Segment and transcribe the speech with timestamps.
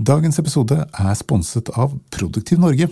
[0.00, 2.86] Dagens episode er sponset av Produktiv Norge.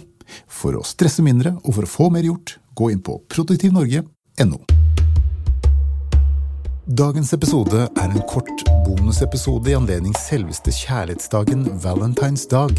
[0.44, 4.58] For å stresse mindre og for å få mer gjort, gå inn på produktivnorge.no.
[6.84, 12.76] Dagens episode er en kort bonusepisode i anledning selveste kjærlighetsdagen Valentines dag.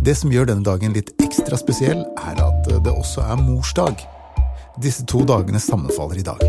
[0.00, 4.06] Det som gjør denne dagen litt ekstra spesiell, er at det også er morsdag.
[4.80, 6.46] Disse to dagene sammenfaller i dag.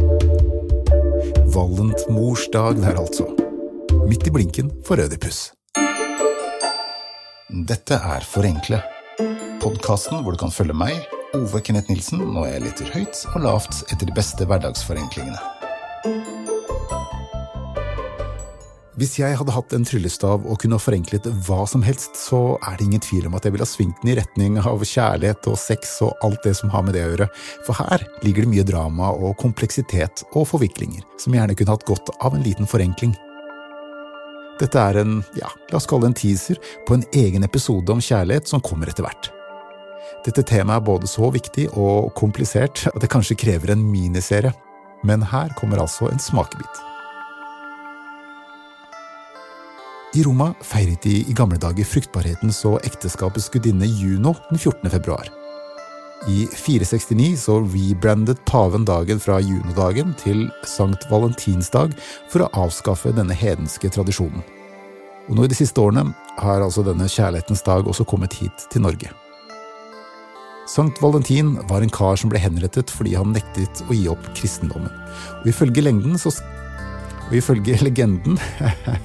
[1.51, 3.33] Valentmorsdag der, altså.
[4.07, 5.49] Midt i blinken for Ødipus.
[7.51, 8.77] Dette er Forenkle,
[9.59, 11.01] podkasten hvor du kan følge meg,
[11.35, 15.35] Ove Kenneth Nilsen, når jeg leter høyt og lavt etter de beste hverdagsforenklingene.
[18.95, 22.87] Hvis jeg hadde hatt en tryllestav og kunne forenklet hva som helst, så er det
[22.87, 25.97] ingen tvil om at jeg ville ha svingt den i retning av kjærlighet og sex
[26.07, 27.27] og alt det som har med det å gjøre,
[27.67, 32.13] for her ligger det mye drama og kompleksitet og forviklinger som gjerne kunne hatt godt
[32.21, 33.11] av en liten forenkling.
[34.61, 38.01] Dette er en, ja, la oss kalle det en teaser på en egen episode om
[38.03, 39.31] kjærlighet som kommer etter hvert.
[40.25, 44.53] Dette temaet er både så viktig og komplisert at det kanskje krever en miniserie,
[45.07, 46.85] men her kommer altså en smakebit.
[50.13, 54.91] I Roma feiret de i gamle dager fruktbarhetens og ekteskapets gudinne Juno den 14.
[54.91, 55.40] februar.
[56.29, 61.95] I 469 så rebrandet paven dagen fra junodagen til Sankt Valentinsdag
[62.29, 64.43] for å avskaffe denne hedenske tradisjonen.
[65.29, 68.85] Og nå i de siste årene har altså denne kjærlighetens dag også kommet hit til
[68.85, 69.09] Norge.
[70.69, 74.93] Sankt Valentin var en kar som ble henrettet fordi han nektet å gi opp kristendommen.
[75.41, 76.33] Og ifølge lengden så
[77.31, 78.37] Og ifølge legenden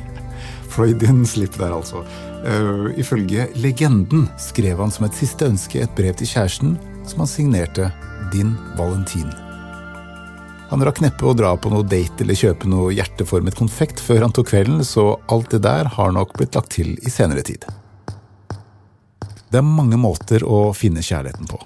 [0.73, 2.05] Freudian slip der, altså.
[2.47, 6.77] Uh, ifølge legenden skrev han som et siste ønske et brev til kjæresten
[7.09, 7.89] som han signerte
[8.31, 9.33] Din Valentin.
[10.71, 14.35] Han rakk neppe å dra på noe date eller kjøpe noe hjerteformet konfekt før han
[14.35, 17.67] tok kvelden, så alt det der har nok blitt lagt til i senere tid.
[19.47, 21.61] Det er mange måter å finne kjærligheten på.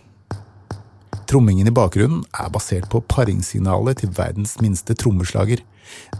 [1.31, 5.63] Trommingen i bakgrunnen er basert på paringssignalet til verdens minste trommeslager,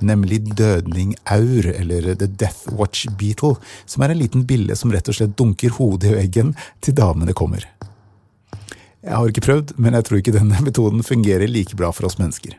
[0.01, 3.57] nemlig Dødning Aur, eller The Death Watch Beetle,
[3.87, 6.55] som er en liten bille som rett og slett dunker hodet i veggen
[6.85, 7.67] til damene kommer.
[9.01, 12.19] Jeg har ikke prøvd, men jeg tror ikke denne metoden fungerer like bra for oss
[12.21, 12.57] mennesker.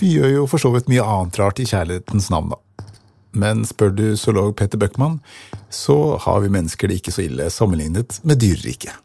[0.00, 2.86] Vi gjør jo for så vidt mye annet rart i kjærlighetens navn, da.
[3.36, 5.20] Men spør du zoolog Petter Bøckmann,
[5.70, 8.96] så har vi mennesker det ikke så ille sammenlignet med dyreriket.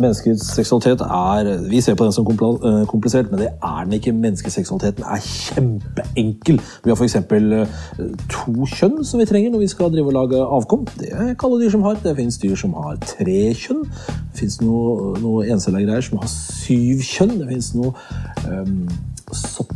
[0.00, 4.12] Menneskets seksualitet er Vi ser på den som eh, komplisert, men det er den ikke.
[4.12, 6.60] Menneskeseksualiteten er kjempeenkel.
[6.84, 7.16] Vi har f.eks.
[7.16, 7.66] Eh,
[8.30, 10.86] to kjønn som vi trenger når vi skal drive og lage avkom.
[10.98, 12.00] Det er ikke alle dyr som har.
[12.02, 13.84] Det fins dyr som har tre kjønn.
[13.84, 17.38] Det fins noe, noe greier som har syv kjønn.
[17.42, 17.94] Det fins noe
[18.48, 18.88] um,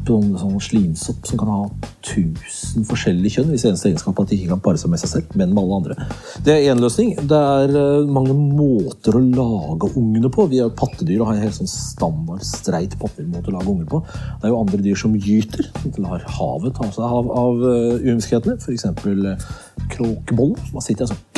[0.03, 1.61] sånn, sånn slimsopp som kan ha
[2.05, 5.13] tusen forskjellige kjønn, hvis eneste egenskap er at de ikke kan pare seg med seg
[5.13, 6.09] selv, men med alle andre.
[6.45, 7.15] Det er én løsning.
[7.31, 10.49] Det er uh, mange måter å lage ungene på.
[10.53, 14.03] Vi er pattedyr og har en helt sånn standard streit pattedyrmåte å lage unger på.
[14.11, 18.03] Det er jo andre dyr som gyter, De lar havet ta seg av, av uh,
[18.03, 18.59] uhumskhetene.
[18.61, 18.91] F.eks.
[19.05, 19.37] Uh,
[19.85, 21.34] Da sitter jeg altså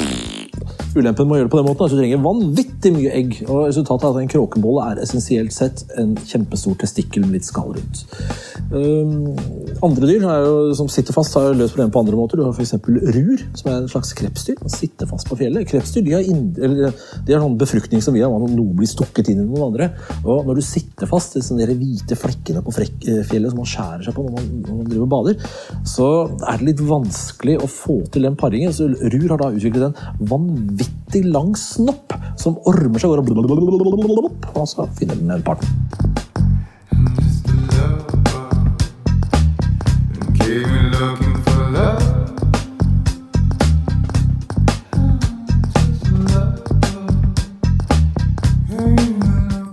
[0.97, 3.35] Ulempen med å gjøre det på den måten er at du trenger vanvittig mye egg.
[3.51, 7.75] og Resultatet er at en kråkebolle er essensielt sett en kjempestor testikkel med litt skall
[7.77, 8.01] rundt.
[8.73, 9.37] Um,
[9.85, 12.41] andre dyr jo, som sitter fast, har løst problemet på andre måter.
[12.41, 12.73] Du har f.eks.
[12.89, 14.57] rur, som er en slags krepsdyr.
[14.63, 15.69] Man sitter fast på fjellet.
[15.69, 16.97] Krepsdyr de har, inn, eller,
[17.27, 19.91] de har sånn befruktning som vi har, når noe blir stukket inn i noen andre.
[20.23, 24.17] Og når du sitter fast sånne hvite flekkene på eh, fjellet som man skjærer seg
[24.17, 25.47] på når man, når man driver og bader,
[25.85, 28.73] så er det litt vanskelig å få til den paringen.
[28.73, 33.23] Så rur har da utviklet en vanvittig vanvittig lang snopp som ormer seg over
[34.57, 35.43] og så finner den.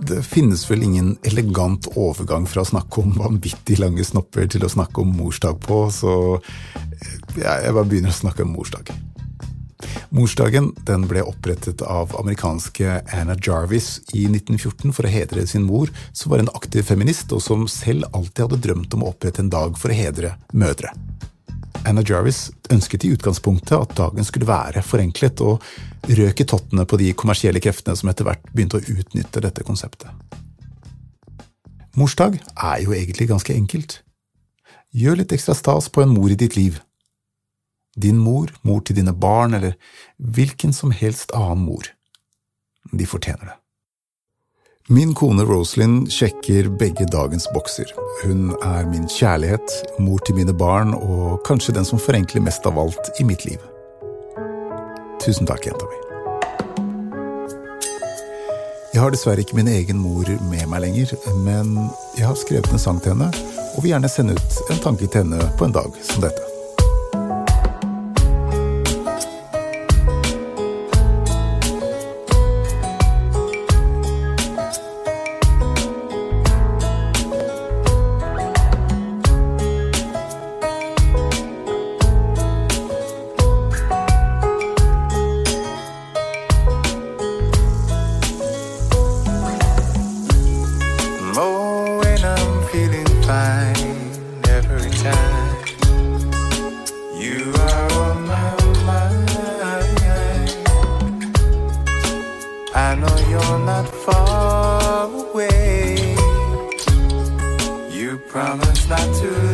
[0.04, 4.70] Det finnes vel ingen elegant overgang fra å snakke om vanvittig lange snopper til å
[4.70, 6.38] snakke om morsdag på, så
[7.38, 9.13] jeg bare begynner å snakke om morsdag.
[10.14, 15.90] Morsdagen den ble opprettet av amerikanske Anna Jarvis i 1914 for å hedre sin mor,
[16.12, 19.52] som var en aktiv feminist, og som selv alltid hadde drømt om å opprette en
[19.52, 20.92] dag for å hedre mødre.
[21.84, 25.60] Anna Jarvis ønsket i utgangspunktet at dagen skulle være forenklet, og
[26.08, 30.08] røk i tottene på de kommersielle kreftene som etter hvert begynte å utnytte dette konseptet.
[31.94, 34.00] Morsdag er jo egentlig ganske enkelt.
[34.94, 36.80] Gjør litt ekstra stas på en mor i ditt liv,
[37.96, 39.76] din mor, mor til dine barn eller
[40.18, 41.90] hvilken som helst annen mor.
[42.92, 43.58] De fortjener det.
[44.92, 47.88] Min kone Rosalind sjekker begge dagens bokser.
[48.20, 52.76] Hun er min kjærlighet, mor til mine barn og kanskje den som forenkler mest av
[52.78, 53.62] alt i mitt liv.
[55.24, 56.00] Tusen takk, jenta mi.
[58.92, 61.16] Jeg har dessverre ikke min egen mor med meg lenger,
[61.48, 61.72] men
[62.18, 63.32] jeg har skrevet en sang til henne,
[63.72, 66.53] og vil gjerne sende ut en tanke til henne på en dag som dette.
[98.26, 98.74] my, oh.
[102.74, 106.16] I know you're not far away.
[107.90, 109.53] You promised not to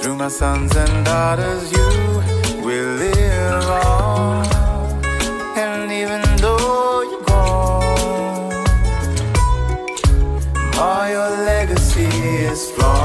[0.00, 2.22] Through my sons and daughters, you
[2.64, 4.46] will live on.
[5.56, 8.64] And even though you're gone,
[10.78, 13.03] all your legacy is strong.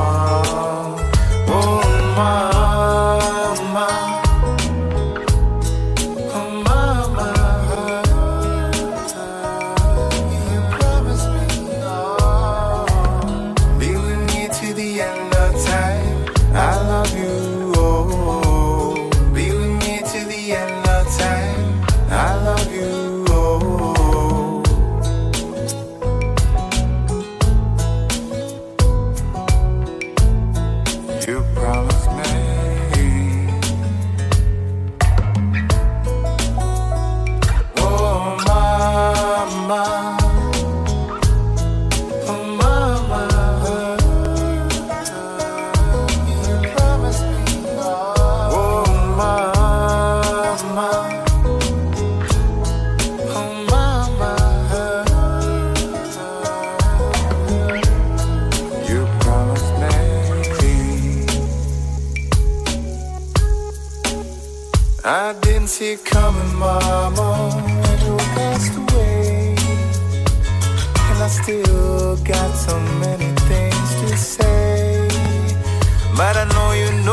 [31.69, 32.08] promise
[65.11, 67.49] I didn't see it coming, mama.
[67.89, 69.55] Angel passed away.
[71.09, 75.07] And I still got so many things to say.
[76.15, 77.08] But I know you know.